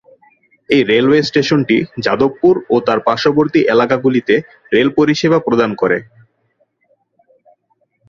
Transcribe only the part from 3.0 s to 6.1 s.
পার্শ্ববর্তী এলাকাগুলিতে রেল পরিষেবা প্রদান করে।